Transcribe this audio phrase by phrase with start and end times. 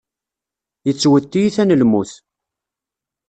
[0.87, 2.11] Yettwet tiyita n lmut.